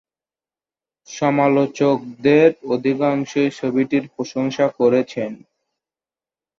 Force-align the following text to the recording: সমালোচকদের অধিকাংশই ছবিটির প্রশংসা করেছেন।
সমালোচকদের 1.09 2.47
অধিকাংশই 2.69 3.49
ছবিটির 3.51 4.05
প্রশংসা 4.15 4.65
করেছেন। 4.79 5.31